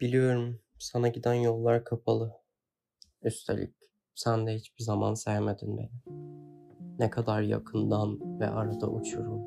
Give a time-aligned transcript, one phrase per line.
[0.00, 2.32] Biliyorum sana giden yollar kapalı.
[3.22, 3.74] Üstelik
[4.14, 5.90] sen de hiçbir zaman sevmedin beni.
[6.98, 9.40] Ne kadar yakından ve arada uçurum.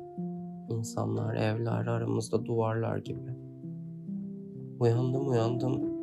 [0.70, 3.30] İnsanlar, evler aramızda duvarlar gibi.
[4.80, 5.94] Uyandım uyandım.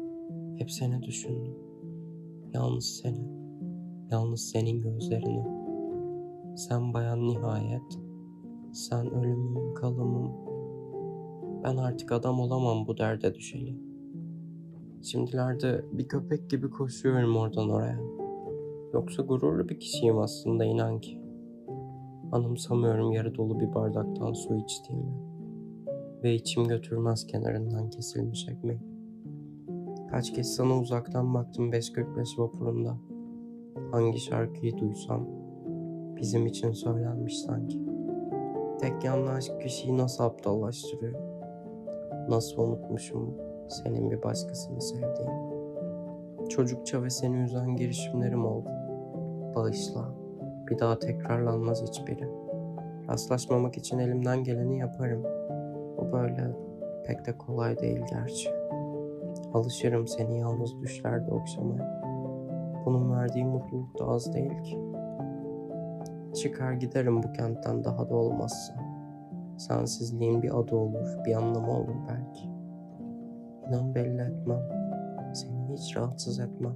[0.60, 1.56] Hep seni düşündüm.
[2.54, 3.28] Yalnız seni.
[4.12, 5.46] Yalnız senin gözlerini.
[6.58, 8.00] Sen bayan nihayet.
[8.74, 10.32] Sen ölümüm, kalımım.
[11.64, 13.91] Ben artık adam olamam bu derde düşeli.
[15.04, 18.00] Şimdilerde bir köpek gibi koşuyorum oradan oraya.
[18.94, 21.22] Yoksa gururlu bir kişiyim aslında inan ki.
[22.32, 25.14] Anımsamıyorum yarı dolu bir bardaktan su içtiğimi.
[26.24, 28.80] Ve içim götürmez kenarından kesilmiş ekmeği.
[30.12, 32.98] Kaç kez sana uzaktan baktım 545 vapurunda.
[33.92, 35.28] Hangi şarkıyı duysam
[36.16, 37.80] bizim için söylenmiş sanki.
[38.80, 41.20] Tek yanlı aşk kişiyi nasıl aptallaştırıyor?
[42.30, 45.52] Nasıl unutmuşum senin bir başkasını sevdiğini.
[46.50, 48.70] Çocukça ve seni üzen girişimlerim oldu.
[49.56, 50.06] Bağışla.
[50.70, 52.30] Bir daha tekrarlanmaz hiçbiri.
[53.10, 55.24] Rastlaşmamak için elimden geleni yaparım.
[55.98, 56.52] Bu böyle
[57.06, 58.50] pek de kolay değil gerçi.
[59.54, 62.02] Alışırım seni yalnız düşlerde okşamaya.
[62.86, 64.80] Bunun verdiği mutluluk da az değil ki.
[66.34, 68.74] Çıkar giderim bu kentten daha da olmazsa.
[69.58, 72.61] Sensizliğin bir adı olur, bir anlamı olur belki.
[73.68, 74.62] İnan belli etmem.
[75.34, 76.76] Seni hiç rahatsız etmem.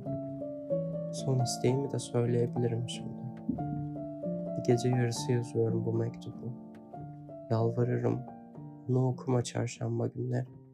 [1.11, 3.25] Son isteğimi de söyleyebilirim şimdi.
[4.57, 6.53] Bir gece yarısı yazıyorum bu mektubu.
[7.49, 8.19] Yalvarırım.
[8.87, 10.64] Bunu okuma çarşamba günleri.